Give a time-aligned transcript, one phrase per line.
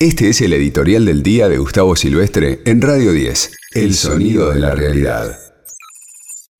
[0.00, 4.60] Este es el editorial del día de Gustavo Silvestre en Radio 10, El sonido de
[4.60, 5.36] la realidad.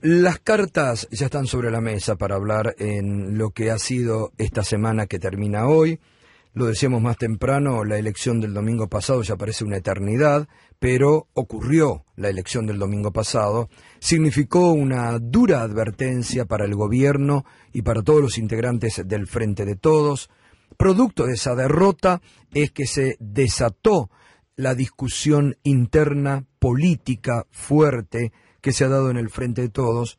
[0.00, 4.62] Las cartas ya están sobre la mesa para hablar en lo que ha sido esta
[4.62, 6.00] semana que termina hoy.
[6.54, 10.48] Lo decíamos más temprano, la elección del domingo pasado ya parece una eternidad,
[10.78, 13.68] pero ocurrió la elección del domingo pasado,
[13.98, 17.44] significó una dura advertencia para el gobierno
[17.74, 20.30] y para todos los integrantes del Frente de Todos,
[20.76, 22.20] Producto de esa derrota
[22.52, 24.10] es que se desató
[24.56, 30.18] la discusión interna política fuerte que se ha dado en el Frente de Todos,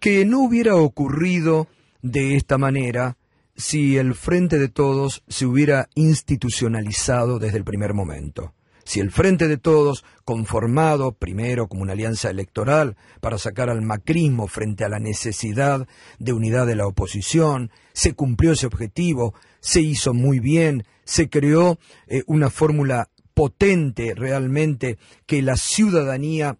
[0.00, 1.68] que no hubiera ocurrido
[2.02, 3.16] de esta manera
[3.56, 8.54] si el Frente de Todos se hubiera institucionalizado desde el primer momento
[8.90, 14.48] si el Frente de Todos, conformado primero como una alianza electoral para sacar al macrismo
[14.48, 15.86] frente a la necesidad
[16.18, 21.78] de unidad de la oposición, se cumplió ese objetivo, se hizo muy bien, se creó
[22.08, 26.58] eh, una fórmula potente realmente que la ciudadanía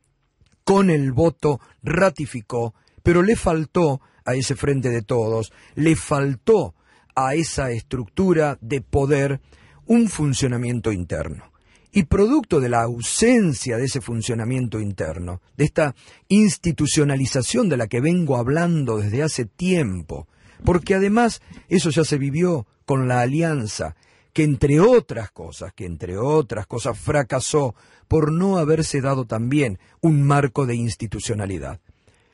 [0.62, 6.76] con el voto ratificó, pero le faltó a ese Frente de Todos, le faltó
[7.16, 9.40] a esa estructura de poder
[9.84, 11.49] un funcionamiento interno
[11.92, 15.94] y producto de la ausencia de ese funcionamiento interno, de esta
[16.28, 20.28] institucionalización de la que vengo hablando desde hace tiempo,
[20.64, 23.96] porque además eso ya se vivió con la alianza,
[24.32, 27.74] que entre otras cosas, que entre otras cosas fracasó
[28.06, 31.80] por no haberse dado también un marco de institucionalidad.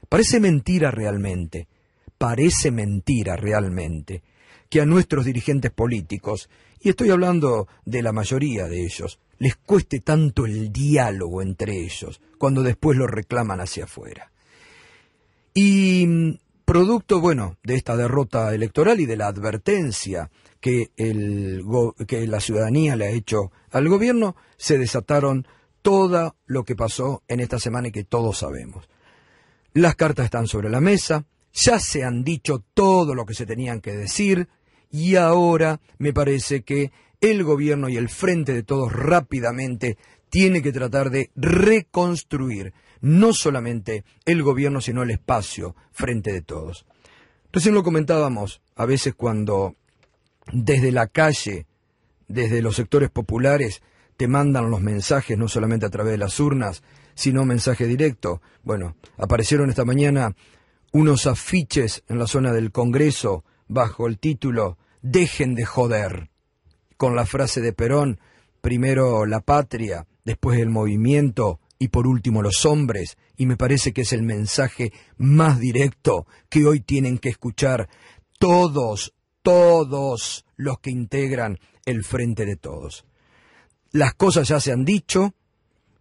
[0.09, 1.69] Parece mentira realmente,
[2.19, 4.23] parece mentira realmente,
[4.69, 6.49] que a nuestros dirigentes políticos,
[6.81, 12.21] y estoy hablando de la mayoría de ellos, les cueste tanto el diálogo entre ellos,
[12.39, 14.33] cuando después lo reclaman hacia afuera.
[15.55, 21.65] Y mm, producto, bueno, de esta derrota electoral y de la advertencia que, el,
[22.07, 25.47] que la ciudadanía le ha hecho al gobierno, se desataron
[25.83, 28.89] todo lo que pasó en esta semana y que todos sabemos.
[29.73, 33.81] Las cartas están sobre la mesa, ya se han dicho todo lo que se tenían
[33.81, 34.49] que decir,
[34.91, 39.97] y ahora me parece que el gobierno y el frente de todos rápidamente
[40.29, 46.87] tiene que tratar de reconstruir no solamente el gobierno, sino el espacio frente de todos.
[47.53, 49.77] Recién lo comentábamos, a veces cuando
[50.53, 51.67] desde la calle,
[52.29, 53.83] desde los sectores populares,
[54.17, 56.83] te mandan los mensajes, no solamente a través de las urnas,
[57.15, 58.41] sino mensaje directo.
[58.63, 60.35] Bueno, aparecieron esta mañana
[60.93, 66.31] unos afiches en la zona del Congreso bajo el título Dejen de joder
[66.97, 68.21] con la frase de Perón,
[68.61, 74.03] primero la patria, después el movimiento y por último los hombres, y me parece que
[74.03, 77.89] es el mensaje más directo que hoy tienen que escuchar
[78.39, 83.05] todos, todos los que integran el frente de todos.
[83.93, 85.35] Las cosas ya se han dicho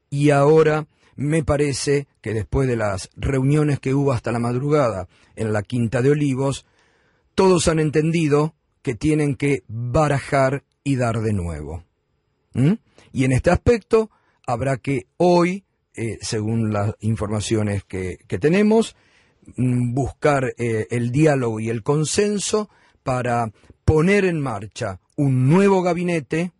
[0.09, 5.53] y ahora me parece que después de las reuniones que hubo hasta la madrugada en
[5.53, 6.65] la Quinta de Olivos,
[7.35, 11.83] todos han entendido que tienen que barajar y dar de nuevo.
[12.53, 12.73] ¿Mm?
[13.11, 14.09] Y en este aspecto
[14.47, 15.65] habrá que hoy,
[15.95, 18.95] eh, según las informaciones que, tenemos,
[19.57, 22.69] mm, buscar eh, el diálogo y el consenso
[23.03, 23.51] para
[23.83, 26.51] poner en marcha un nuevo gabinete,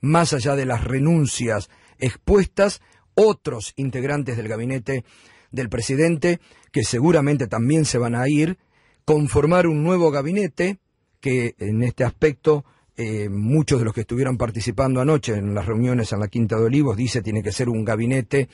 [0.00, 1.68] más allá de las renuncias
[1.98, 2.80] expuestas,
[3.14, 5.04] otros integrantes del gabinete
[5.50, 6.40] del presidente,
[6.72, 8.58] que seguramente también se van a ir,
[9.04, 10.78] conformar un nuevo gabinete
[11.20, 12.64] que en este aspecto
[12.96, 16.64] eh, muchos de los que estuvieron participando anoche en las reuniones en la Quinta de
[16.64, 18.48] Olivos dice tiene que ser un gabinete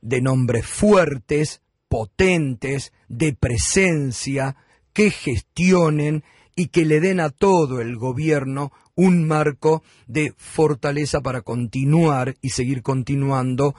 [0.00, 4.56] de nombres fuertes, potentes, de presencia,
[4.92, 6.24] que gestionen
[6.56, 12.50] y que le den a todo el gobierno un marco de fortaleza para continuar y
[12.50, 13.74] seguir continuando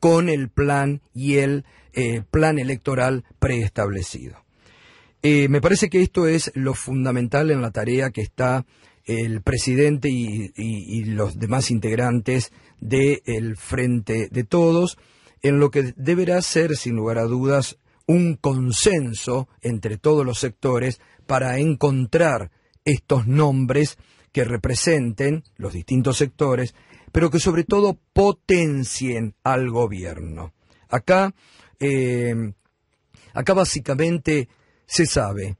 [0.00, 4.44] con el plan y el eh, plan electoral preestablecido.
[5.22, 8.66] Eh, me parece que esto es lo fundamental en la tarea que está
[9.04, 14.98] el presidente y, los demás integrantes del Frente de Todos,
[15.42, 21.00] en lo que deberá ser, sin lugar a dudas, un consenso entre todos los sectores
[21.26, 22.50] para encontrar
[22.84, 23.98] estos nombres
[24.32, 26.74] que representen los distintos sectores,
[27.12, 30.52] pero que sobre todo potencien al gobierno.
[30.88, 31.34] Acá,
[31.78, 32.34] eh,
[33.32, 34.48] acá básicamente
[34.86, 35.56] se sabe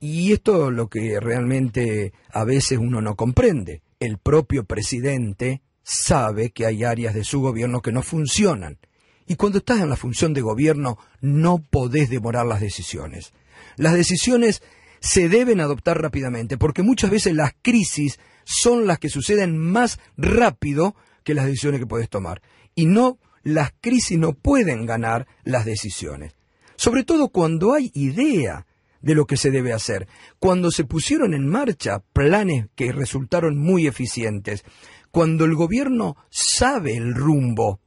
[0.00, 3.82] y esto es lo que realmente a veces uno no comprende.
[3.98, 8.78] El propio presidente sabe que hay áreas de su gobierno que no funcionan.
[9.26, 13.32] Y cuando estás en la función de gobierno no podés demorar las decisiones.
[13.76, 14.62] Las decisiones
[15.00, 20.94] se deben adoptar rápidamente porque muchas veces las crisis son las que suceden más rápido
[21.24, 22.42] que las decisiones que puedes tomar.
[22.74, 26.34] Y no, las crisis no pueden ganar las decisiones.
[26.76, 28.66] Sobre todo cuando hay idea
[29.06, 30.08] de lo que se debe hacer.
[30.40, 34.64] Cuando se pusieron en marcha planes que resultaron muy eficientes.
[35.12, 37.78] Cuando el gobierno sabe el rumbo.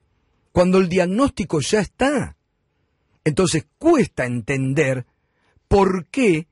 [0.54, 2.38] Cuando el diagnóstico ya está.
[3.26, 5.06] Entonces cuesta entender
[5.68, 6.48] por qué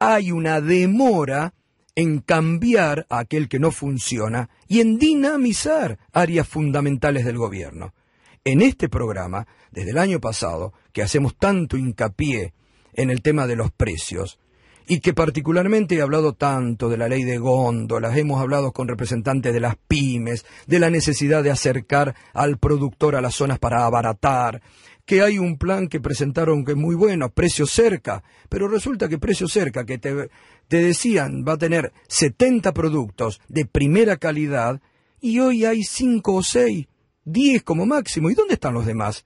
[0.00, 1.54] hay una demora
[1.94, 7.94] en cambiar a aquel que no funciona y en dinamizar áreas fundamentales del gobierno.
[8.42, 12.52] En este programa, desde el año pasado, que hacemos tanto hincapié
[12.94, 14.38] en el tema de los precios,
[14.86, 19.52] y que particularmente he hablado tanto de la ley de góndolas, hemos hablado con representantes
[19.52, 24.60] de las pymes, de la necesidad de acercar al productor a las zonas para abaratar,
[25.04, 29.18] que hay un plan que presentaron que es muy bueno, precio cerca, pero resulta que
[29.18, 30.28] precio cerca, que te,
[30.68, 34.80] te decían va a tener 70 productos de primera calidad,
[35.20, 36.86] y hoy hay 5 o 6,
[37.24, 39.24] 10 como máximo, ¿y dónde están los demás?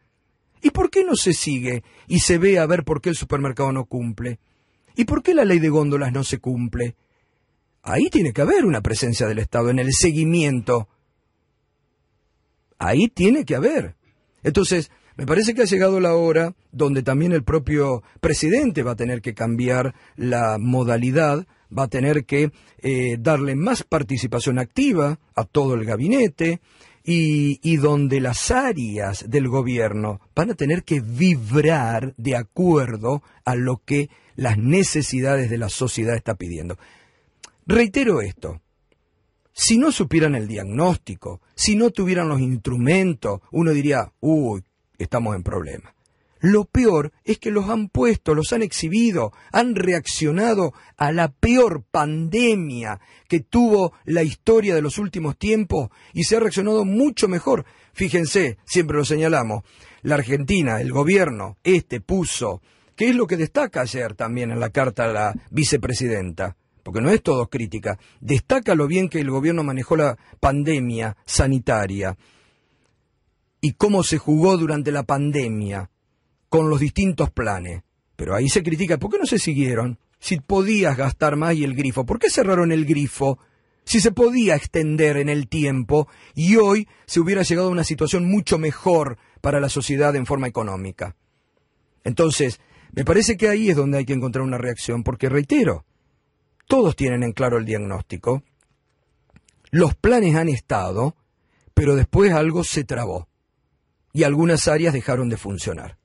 [0.66, 3.70] ¿Y por qué no se sigue y se ve a ver por qué el supermercado
[3.70, 4.40] no cumple?
[4.96, 6.96] ¿Y por qué la ley de góndolas no se cumple?
[7.84, 10.88] Ahí tiene que haber una presencia del Estado en el seguimiento.
[12.78, 13.94] Ahí tiene que haber.
[14.42, 18.96] Entonces, me parece que ha llegado la hora donde también el propio presidente va a
[18.96, 25.44] tener que cambiar la modalidad, va a tener que eh, darle más participación activa a
[25.44, 26.60] todo el gabinete
[27.08, 33.81] y, donde las áreas del gobierno van a tener que vibrar de acuerdo a lo
[33.85, 36.76] que las necesidades de la sociedad está pidiendo.
[37.64, 38.61] Reitero esto,
[39.53, 44.64] si no supieran el diagnóstico, si no tuvieran los instrumentos, uno diría, uy,
[44.99, 45.95] estamos en problemas.
[46.41, 51.85] Lo peor es que los han puesto, los han exhibido, han reaccionado a la peor
[51.91, 57.65] pandemia que tuvo la historia de los últimos tiempos y se ha reaccionado mucho mejor.
[57.94, 59.65] Fíjense, siempre lo señalamos,
[60.03, 62.61] la Argentina, el gobierno, este puso,
[62.94, 66.56] ¿qué es lo que destaca ayer también en la carta a la vicepresidenta?
[66.83, 72.17] Porque no es todo crítica, destaca lo bien que el gobierno manejó la pandemia sanitaria
[73.61, 75.91] y cómo se jugó durante la pandemia
[76.56, 77.82] con los distintos planes.
[78.17, 79.99] Pero ahí se critica, ¿por qué no se siguieron?
[80.19, 83.38] Si podías gastar más y el grifo, ¿por qué cerraron el grifo?
[83.85, 88.25] Si se podía extender en el tiempo y hoy se hubiera llegado a una situación
[88.25, 91.14] mucho mejor para la sociedad en forma económica.
[92.05, 92.59] Entonces,
[92.93, 95.85] me parece que ahí es donde hay que encontrar una reacción, porque reitero,
[96.67, 98.43] todos tienen en claro el diagnóstico,
[99.70, 101.17] los planes han estado,
[101.75, 103.29] pero después algo se trabó
[104.14, 105.99] y algunas áreas dejaron de funcionar.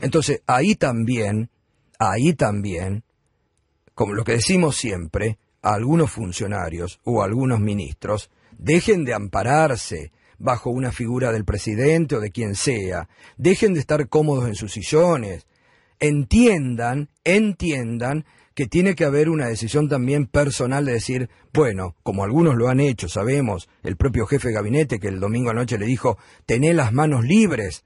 [0.00, 1.50] Entonces, ahí también,
[1.98, 3.04] ahí también,
[3.94, 10.70] como lo que decimos siempre, a algunos funcionarios o algunos ministros, dejen de ampararse bajo
[10.70, 15.46] una figura del presidente o de quien sea, dejen de estar cómodos en sus sillones,
[15.98, 18.24] entiendan, entiendan
[18.54, 22.80] que tiene que haber una decisión también personal de decir, bueno, como algunos lo han
[22.80, 26.92] hecho, sabemos, el propio jefe de gabinete que el domingo anoche le dijo, tené las
[26.92, 27.84] manos libres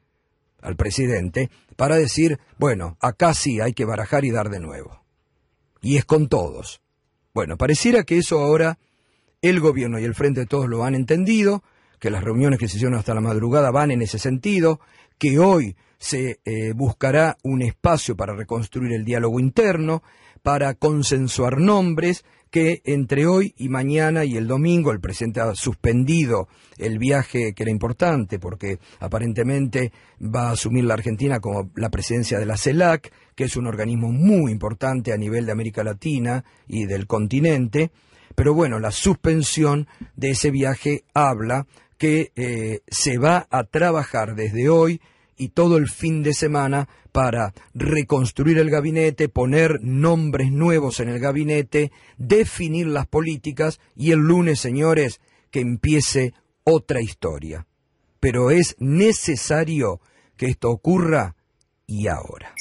[0.63, 5.05] al presidente, para decir, bueno, acá sí hay que barajar y dar de nuevo.
[5.83, 6.81] Y es con todos.
[7.35, 8.79] Bueno, pareciera que eso ahora
[9.43, 11.63] el gobierno y el Frente de Todos lo han entendido,
[11.99, 14.81] que las reuniones que se hicieron hasta la madrugada van en ese sentido,
[15.23, 20.03] que hoy se eh, buscará un espacio para reconstruir el diálogo interno,
[20.43, 26.49] para consensuar nombres que entre hoy y mañana y el domingo el presidente ha suspendido
[26.77, 32.41] el viaje que era importante porque aparentemente va a asumir la Argentina como la presidencia
[32.41, 36.87] de la CELAC, que es un organismo muy importante a nivel de América Latina y
[36.87, 37.93] del continente.
[38.35, 39.87] Pero bueno, la suspensión
[40.17, 45.01] de ese viaje habla que eh, se va a trabajar desde hoy
[45.37, 51.19] y todo el fin de semana para reconstruir el gabinete, poner nombres nuevos en el
[51.19, 55.21] gabinete, definir las políticas y el lunes, señores,
[55.51, 56.35] que empiece
[56.65, 57.67] otra historia.
[58.21, 60.01] Pero es necesario
[60.37, 61.35] que esto ocurra
[61.87, 62.55] y ahora.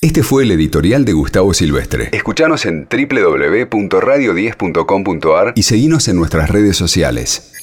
[0.00, 2.10] Este fue el editorial de Gustavo Silvestre.
[2.12, 7.57] Escuchanos en www.radio10.com.ar y seguinos en nuestras redes sociales.